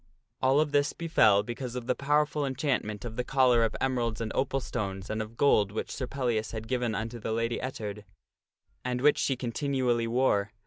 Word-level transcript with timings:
All 0.41 0.59
of 0.59 0.71
this 0.71 0.93
befell 0.93 1.43
because 1.43 1.75
of 1.75 1.85
the 1.85 1.93
powerful 1.93 2.43
enchantment 2.43 3.05
of 3.05 3.17
the 3.17 3.23
collar 3.23 3.63
oi 3.63 3.69
emeralds 3.79 4.19
and 4.19 4.31
opal 4.33 4.59
stones 4.59 5.11
and 5.11 5.21
of 5.21 5.37
gold 5.37 5.71
which 5.71 5.91
Sir 5.91 6.07
Pellias 6.07 6.53
had 6.53 6.67
given 6.67 6.95
unto 6.95 7.19
the 7.19 7.31
Lady 7.31 7.59
Ettard, 7.61 8.03
and 8.83 9.01
which 9.01 9.19
she 9.19 9.35
continually 9.35 10.07
wore. 10.07 10.53